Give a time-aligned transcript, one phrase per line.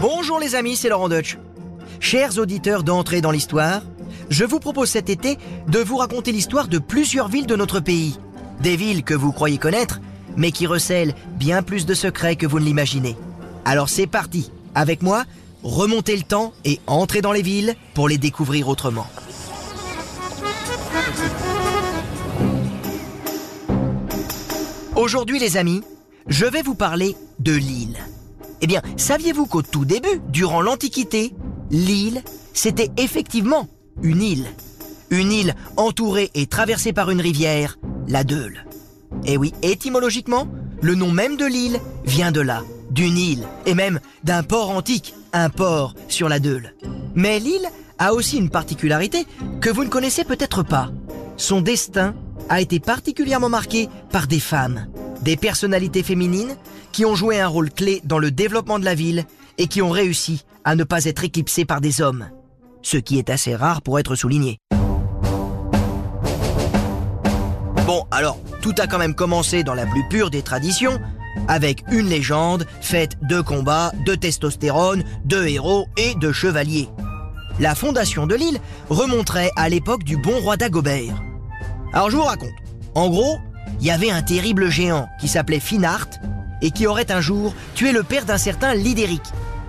[0.00, 1.36] Bonjour les amis, c'est Laurent Deutsch.
[2.00, 3.82] Chers auditeurs d'entrée dans l'histoire,
[4.30, 5.36] je vous propose cet été
[5.68, 8.18] de vous raconter l'histoire de plusieurs villes de notre pays.
[8.60, 10.00] Des villes que vous croyez connaître,
[10.38, 13.14] mais qui recèlent bien plus de secrets que vous ne l'imaginez.
[13.66, 15.24] Alors c'est parti, avec moi,
[15.62, 19.06] remontez le temps et entrez dans les villes pour les découvrir autrement.
[24.96, 25.82] Aujourd'hui les amis,
[26.26, 27.98] je vais vous parler de l'île.
[28.62, 31.32] Eh bien, saviez-vous qu'au tout début, durant l'Antiquité,
[31.70, 33.68] l'île, c'était effectivement
[34.02, 34.46] une île.
[35.10, 38.66] Une île entourée et traversée par une rivière, la Deule.
[39.24, 40.46] Et oui, étymologiquement,
[40.82, 45.14] le nom même de l'île vient de là, d'une île, et même d'un port antique,
[45.32, 46.74] un port sur la Deule.
[47.14, 49.26] Mais l'île a aussi une particularité
[49.60, 50.90] que vous ne connaissez peut-être pas.
[51.36, 52.14] Son destin
[52.48, 54.86] a été particulièrement marqué par des femmes,
[55.22, 56.56] des personnalités féminines
[56.92, 59.24] qui ont joué un rôle clé dans le développement de la ville
[59.58, 62.28] et qui ont réussi à ne pas être éclipsées par des hommes,
[62.82, 64.58] ce qui est assez rare pour être souligné.
[67.86, 71.00] Bon, alors, tout a quand même commencé dans la plus pure des traditions,
[71.48, 76.88] avec une légende faite de combats, de testostérone, de héros et de chevaliers.
[77.58, 81.22] La fondation de l'île remonterait à l'époque du bon roi Dagobert.
[81.92, 82.50] Alors je vous raconte.
[82.94, 83.38] En gros,
[83.80, 86.08] il y avait un terrible géant qui s'appelait Finart
[86.62, 89.22] et qui aurait un jour tué le père d'un certain Lidéric.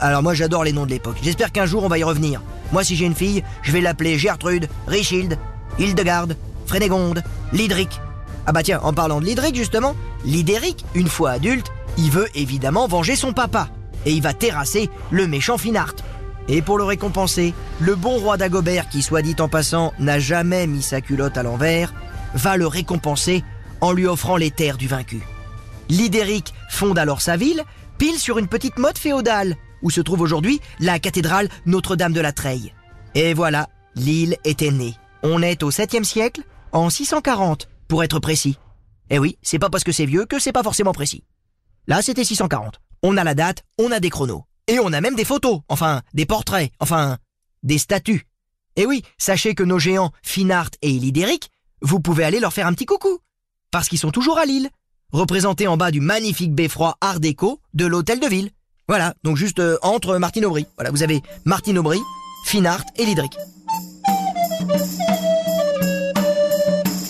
[0.00, 1.18] Alors moi j'adore les noms de l'époque.
[1.22, 2.42] J'espère qu'un jour on va y revenir.
[2.72, 5.38] Moi si j'ai une fille, je vais l'appeler Gertrude, Richilde,
[5.78, 8.00] Hildegarde, Frénégonde, Lidric.
[8.46, 12.86] Ah bah tiens, en parlant de Lidric justement, Lidéric, une fois adulte, il veut évidemment
[12.86, 13.68] venger son papa.
[14.04, 15.96] Et il va terrasser le méchant Finart.
[16.48, 20.68] Et pour le récompenser, le bon roi d'Agobert, qui soit dit en passant n'a jamais
[20.68, 21.92] mis sa culotte à l'envers,
[22.34, 23.42] va le récompenser
[23.80, 25.20] en lui offrant les terres du vaincu.
[25.88, 27.62] Lidéric fonde alors sa ville,
[27.98, 32.32] pile sur une petite motte féodale, où se trouve aujourd'hui la cathédrale Notre-Dame de la
[32.32, 32.72] Treille.
[33.14, 34.94] Et voilà, l'île était née.
[35.22, 36.42] On est au 7e siècle,
[36.72, 38.58] en 640, pour être précis.
[39.10, 41.24] Et oui, c'est pas parce que c'est vieux que c'est pas forcément précis.
[41.86, 42.80] Là, c'était 640.
[43.02, 44.44] On a la date, on a des chronos.
[44.68, 47.18] Et on a même des photos, enfin, des portraits, enfin,
[47.62, 48.26] des statues.
[48.74, 51.50] Et oui, sachez que nos géants Finart et Lidéric,
[51.82, 53.20] vous pouvez aller leur faire un petit coucou.
[53.70, 54.70] Parce qu'ils sont toujours à Lille,
[55.12, 58.50] représentés en bas du magnifique beffroi art déco de l'hôtel de ville.
[58.88, 60.66] Voilà, donc juste euh, entre Martine Aubry.
[60.76, 62.00] Voilà, vous avez Martine Aubry,
[62.46, 63.32] Finart et Lidéric.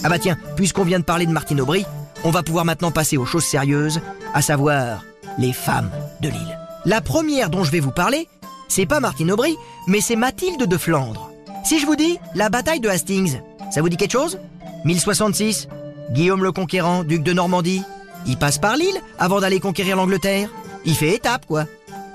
[0.02, 1.84] Ah bah tiens, puisqu'on vient de parler de Martine Aubry,
[2.24, 4.00] on va pouvoir maintenant passer aux choses sérieuses,
[4.34, 5.04] à savoir
[5.38, 5.90] les femmes
[6.20, 6.58] de l'île.
[6.84, 8.28] La première dont je vais vous parler,
[8.68, 9.56] c'est pas Martine Aubry,
[9.86, 11.30] mais c'est Mathilde de Flandre.
[11.64, 13.40] Si je vous dis la bataille de Hastings,
[13.72, 14.38] ça vous dit quelque chose?
[14.84, 15.68] 1066,
[16.10, 17.82] Guillaume le Conquérant, duc de Normandie,
[18.26, 20.50] il passe par l'île avant d'aller conquérir l'Angleterre.
[20.84, 21.66] Il fait étape, quoi.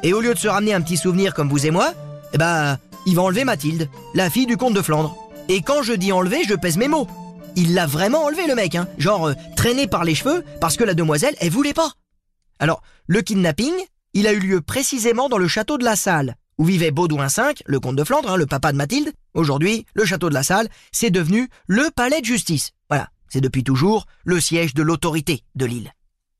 [0.03, 1.93] Et au lieu de se ramener un petit souvenir comme vous et moi,
[2.33, 5.15] eh ben, il va enlever Mathilde, la fille du comte de Flandre.
[5.47, 7.07] Et quand je dis enlever, je pèse mes mots.
[7.55, 8.87] Il l'a vraiment enlevé le mec, hein.
[8.97, 11.91] Genre euh, traîné par les cheveux parce que la demoiselle, elle voulait pas.
[12.59, 13.73] Alors, le kidnapping,
[14.13, 17.41] il a eu lieu précisément dans le château de la Salle, où vivait Baudouin V,
[17.65, 19.11] le comte de Flandre, hein, le papa de Mathilde.
[19.33, 22.71] Aujourd'hui, le château de la Salle, c'est devenu le palais de justice.
[22.89, 25.93] Voilà, c'est depuis toujours le siège de l'autorité de l'île.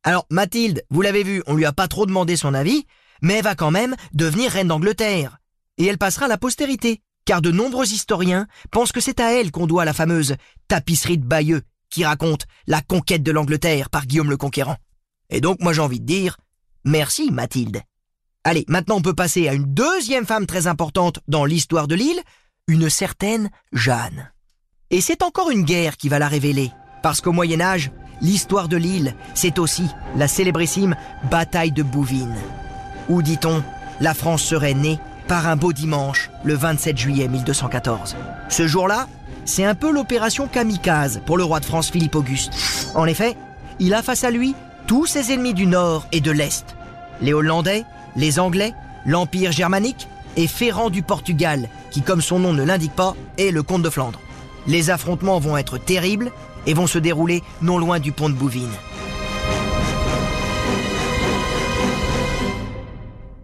[0.04, 2.86] Alors, Mathilde, vous l'avez vu, on lui a pas trop demandé son avis,
[3.22, 5.38] mais elle va quand même devenir reine d'Angleterre.
[5.78, 9.52] Et elle passera à la postérité, car de nombreux historiens pensent que c'est à elle
[9.52, 10.36] qu'on doit la fameuse
[10.68, 14.78] tapisserie de Bayeux, qui raconte la conquête de l'Angleterre par Guillaume le Conquérant.
[15.30, 16.38] Et donc, moi j'ai envie de dire,
[16.84, 17.82] merci Mathilde.
[18.44, 22.22] Allez, maintenant on peut passer à une deuxième femme très importante dans l'histoire de l'île,
[22.68, 24.32] une certaine Jeanne.
[24.90, 26.72] Et c'est encore une guerre qui va la révéler,
[27.02, 27.92] parce qu'au Moyen Âge,
[28.22, 30.96] l'histoire de l'île, c'est aussi la célébrissime
[31.30, 32.38] bataille de Bouvines,
[33.10, 33.64] où, dit-on,
[34.00, 38.16] la France serait née par un beau dimanche, le 27 juillet 1214.
[38.50, 39.08] Ce jour-là,
[39.46, 42.54] c'est un peu l'opération kamikaze pour le roi de France Philippe Auguste.
[42.96, 43.36] En effet,
[43.80, 44.56] il a face à lui
[44.88, 46.76] tous ses ennemis du nord et de l'est.
[47.22, 47.86] Les Hollandais,
[48.16, 48.74] les Anglais,
[49.06, 53.64] l'Empire germanique et Ferrand du Portugal, qui comme son nom ne l'indique pas, est le
[53.64, 54.20] comte de Flandre.
[54.68, 56.32] Les affrontements vont être terribles
[56.66, 58.70] et vont se dérouler non loin du pont de Bouvines.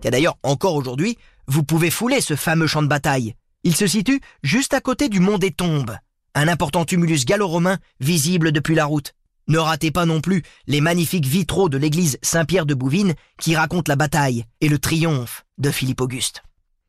[0.03, 1.17] Et d'ailleurs, encore aujourd'hui,
[1.47, 3.35] vous pouvez fouler ce fameux champ de bataille.
[3.63, 5.97] Il se situe juste à côté du Mont des Tombes,
[6.33, 9.13] un important tumulus gallo-romain visible depuis la route.
[9.49, 13.89] Ne ratez pas non plus les magnifiques vitraux de l'église Saint-Pierre de Bouvines qui racontent
[13.91, 16.41] la bataille et le triomphe de Philippe Auguste.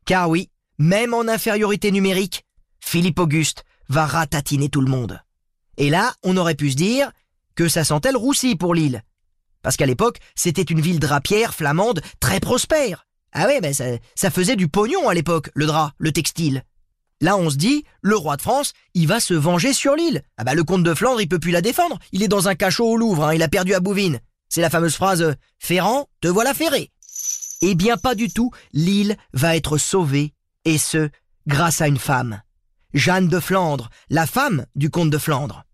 [0.05, 2.45] Car oui, même en infériorité numérique,
[2.79, 5.21] Philippe Auguste va ratatiner tout le monde.
[5.79, 7.11] Et là, on aurait pu se dire
[7.55, 9.03] que ça sentait le roussi pour l'île.
[9.63, 13.07] Parce qu'à l'époque, c'était une ville drapière flamande très prospère.
[13.33, 13.85] Ah ouais, ben ça,
[14.15, 16.65] ça faisait du pognon à l'époque, le drap, le textile.
[17.21, 20.23] Là, on se dit, le roi de France, il va se venger sur l'île.
[20.37, 21.99] Ah bah le comte de Flandre, il peut plus la défendre.
[22.13, 24.21] Il est dans un cachot au Louvre, hein, il a perdu à Bouvines.
[24.49, 26.91] C'est la fameuse phrase euh, Ferrand, te voilà ferré.
[27.61, 30.33] Eh bien pas du tout, l'île va être sauvée,
[30.65, 31.11] et ce,
[31.47, 32.41] grâce à une femme.
[32.95, 35.65] Jeanne de Flandre, la femme du comte de Flandre.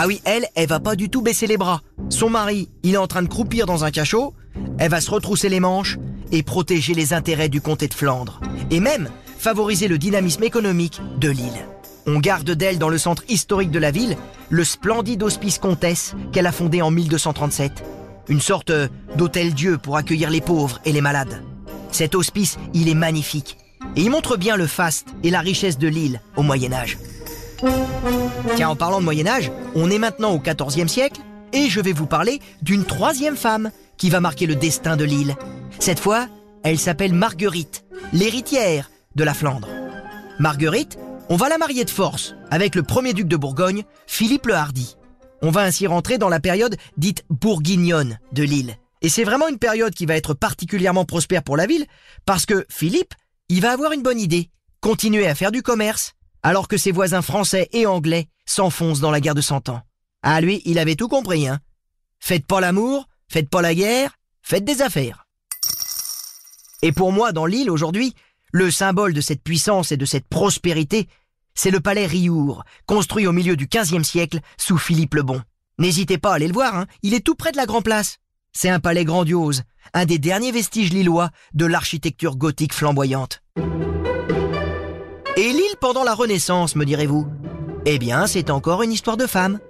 [0.00, 1.82] Ah oui, elle, elle va pas du tout baisser les bras.
[2.08, 4.32] Son mari, il est en train de croupir dans un cachot,
[4.78, 5.98] elle va se retrousser les manches
[6.30, 8.40] et protéger les intérêts du comté de Flandre.
[8.70, 11.66] Et même favoriser le dynamisme économique de l'île.
[12.06, 14.16] On garde d'elle dans le centre historique de la ville
[14.50, 17.82] le splendide hospice comtesse qu'elle a fondé en 1237.
[18.28, 18.70] Une sorte
[19.16, 21.42] d'hôtel-dieu pour accueillir les pauvres et les malades.
[21.90, 23.56] Cet hospice, il est magnifique.
[23.96, 26.98] Et il montre bien le faste et la richesse de l'île au Moyen Âge.
[28.54, 31.20] Tiens, en parlant de Moyen Âge, on est maintenant au XIVe siècle
[31.52, 35.36] et je vais vous parler d'une troisième femme qui va marquer le destin de l'île.
[35.78, 36.28] Cette fois,
[36.62, 39.68] elle s'appelle Marguerite, l'héritière de la Flandre.
[40.38, 44.54] Marguerite, on va la marier de force avec le premier duc de Bourgogne, Philippe le
[44.54, 44.96] Hardy.
[45.42, 48.76] On va ainsi rentrer dans la période dite bourguignonne de l'île.
[49.02, 51.86] Et c'est vraiment une période qui va être particulièrement prospère pour la ville
[52.26, 53.14] parce que Philippe,
[53.48, 54.50] il va avoir une bonne idée,
[54.80, 56.14] continuer à faire du commerce,
[56.48, 59.82] alors que ses voisins français et anglais s'enfoncent dans la guerre de Cent Ans.
[60.22, 61.60] Ah lui, il avait tout compris, hein.
[62.20, 65.26] Faites pas l'amour, faites pas la guerre, faites des affaires.
[66.80, 68.14] Et pour moi, dans l'île aujourd'hui,
[68.50, 71.06] le symbole de cette puissance et de cette prospérité,
[71.54, 75.42] c'est le palais Riour, construit au milieu du XVe siècle sous Philippe le Bon.
[75.76, 78.20] N'hésitez pas à aller le voir, hein, il est tout près de la Grand Place.
[78.54, 83.42] C'est un palais grandiose, un des derniers vestiges lillois de l'architecture gothique flamboyante.
[85.80, 87.28] Pendant la Renaissance, me direz-vous
[87.86, 89.60] Eh bien, c'est encore une histoire de femme.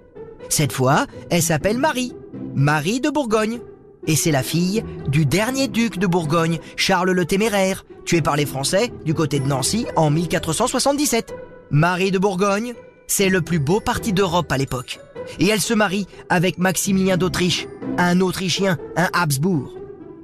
[0.48, 2.14] Cette fois, elle s'appelle Marie,
[2.54, 3.60] Marie de Bourgogne.
[4.06, 8.46] Et c'est la fille du dernier duc de Bourgogne, Charles le Téméraire, tué par les
[8.46, 11.34] Français du côté de Nancy en 1477.
[11.70, 12.72] Marie de Bourgogne,
[13.06, 15.00] c'est le plus beau parti d'Europe à l'époque.
[15.38, 17.66] Et elle se marie avec Maximilien d'Autriche,
[17.98, 19.74] un Autrichien, un Habsbourg.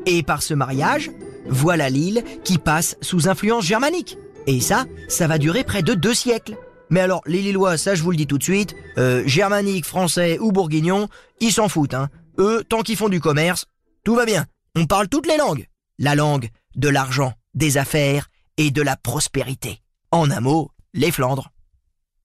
[0.06, 1.10] Et par ce mariage,
[1.46, 4.16] voilà l'île qui passe sous influence germanique.
[4.46, 6.56] Et ça, ça va durer près de deux siècles.
[6.90, 10.38] Mais alors, les Lillois, ça je vous le dis tout de suite, euh, germanique, français
[10.38, 11.08] ou bourguignon,
[11.40, 12.10] ils s'en foutent, hein.
[12.38, 13.66] Eux, tant qu'ils font du commerce,
[14.04, 14.46] tout va bien.
[14.76, 15.66] On parle toutes les langues.
[15.98, 19.80] La langue de l'argent, des affaires et de la prospérité.
[20.10, 21.52] En un mot, les Flandres.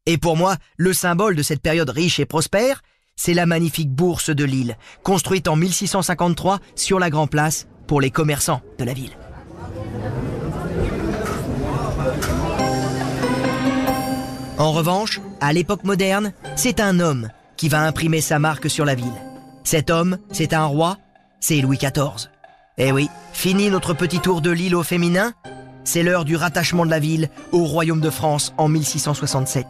[0.06, 2.82] Et pour moi, le symbole de cette période riche et prospère,
[3.16, 8.12] c'est la magnifique bourse de l'île, construite en 1653 sur la Grand Place pour les
[8.12, 9.16] commerçants de la ville.
[14.60, 18.94] En revanche, à l'époque moderne, c'est un homme qui va imprimer sa marque sur la
[18.94, 19.06] ville.
[19.64, 20.98] Cet homme, c'est un roi,
[21.40, 22.30] c'est Louis XIV.
[22.78, 25.32] Eh oui, fini notre petit tour de l'île au féminin,
[25.86, 29.66] c'est l'heure du rattachement de la ville au royaume de France en 1667.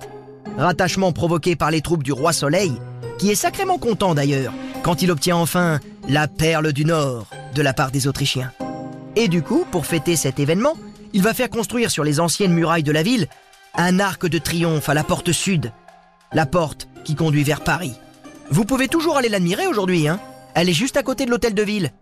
[0.58, 2.74] Rattachement provoqué par les troupes du roi Soleil,
[3.20, 7.74] qui est sacrément content d'ailleurs quand il obtient enfin la perle du Nord de la
[7.74, 8.52] part des Autrichiens.
[9.16, 10.74] Et du coup, pour fêter cet événement,
[11.14, 13.28] il va faire construire sur les anciennes murailles de la ville
[13.80, 15.72] un arc de triomphe à la porte sud,
[16.34, 17.94] la porte qui conduit vers Paris.
[18.52, 20.20] Vous pouvez toujours aller l'admirer aujourd'hui, hein
[20.54, 21.94] Elle est juste à côté de l'hôtel de ville,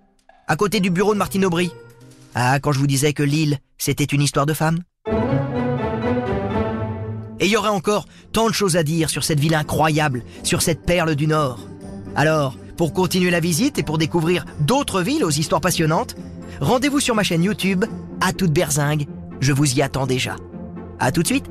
[0.47, 1.71] à côté du bureau de Martine Aubry.
[2.33, 4.79] Ah, quand je vous disais que l'île, c'était une histoire de femme.
[7.39, 10.63] Et il y aurait encore tant de choses à dire sur cette ville incroyable, sur
[10.63, 11.59] cette perle du Nord.
[12.15, 16.15] Alors, pour continuer la visite et pour découvrir d'autres villes aux histoires passionnantes,
[16.59, 17.85] rendez-vous sur ma chaîne YouTube,
[18.19, 19.05] à toute berzingue,
[19.41, 20.37] je vous y attends déjà.
[20.99, 21.45] À tout de suite